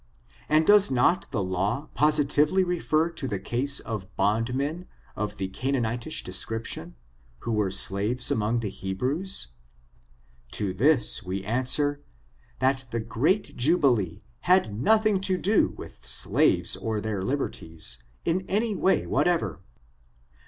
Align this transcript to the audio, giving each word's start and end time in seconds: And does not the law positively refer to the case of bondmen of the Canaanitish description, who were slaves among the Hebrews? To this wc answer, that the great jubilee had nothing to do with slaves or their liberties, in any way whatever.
And 0.49 0.65
does 0.65 0.89
not 0.89 1.29
the 1.29 1.43
law 1.43 1.87
positively 1.93 2.63
refer 2.63 3.11
to 3.11 3.27
the 3.27 3.37
case 3.39 3.79
of 3.79 4.15
bondmen 4.15 4.87
of 5.15 5.37
the 5.37 5.47
Canaanitish 5.47 6.23
description, 6.23 6.95
who 7.41 7.51
were 7.51 7.69
slaves 7.69 8.31
among 8.31 8.61
the 8.61 8.69
Hebrews? 8.69 9.49
To 10.53 10.73
this 10.73 11.19
wc 11.19 11.45
answer, 11.45 12.01
that 12.57 12.87
the 12.89 12.99
great 12.99 13.55
jubilee 13.55 14.23
had 14.49 14.73
nothing 14.73 15.21
to 15.21 15.37
do 15.37 15.67
with 15.77 16.03
slaves 16.03 16.75
or 16.75 16.99
their 16.99 17.23
liberties, 17.23 18.01
in 18.25 18.43
any 18.49 18.73
way 18.75 19.05
whatever. 19.05 19.61